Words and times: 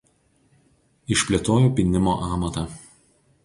Išplėtojo 1.15 1.69
pynimo 1.81 2.19
amatą. 2.33 2.69